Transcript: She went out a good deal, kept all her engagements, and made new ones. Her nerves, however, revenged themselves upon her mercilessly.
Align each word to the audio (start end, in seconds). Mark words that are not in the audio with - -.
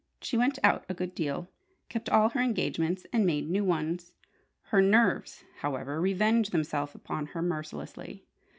She 0.19 0.35
went 0.35 0.57
out 0.63 0.83
a 0.89 0.95
good 0.95 1.13
deal, 1.13 1.47
kept 1.87 2.09
all 2.09 2.29
her 2.29 2.39
engagements, 2.41 3.05
and 3.13 3.23
made 3.23 3.47
new 3.47 3.63
ones. 3.63 4.13
Her 4.71 4.81
nerves, 4.81 5.43
however, 5.57 6.01
revenged 6.01 6.51
themselves 6.51 6.95
upon 6.95 7.27
her 7.37 7.41
mercilessly. 7.43 8.23